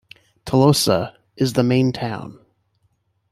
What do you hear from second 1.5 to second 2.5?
the main town.